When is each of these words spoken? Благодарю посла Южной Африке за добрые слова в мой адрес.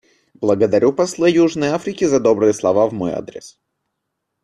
Благодарю 0.33 0.93
посла 0.93 1.27
Южной 1.29 1.69
Африке 1.69 2.09
за 2.09 2.19
добрые 2.19 2.55
слова 2.55 2.87
в 2.87 2.91
мой 2.91 3.11
адрес. 3.11 3.59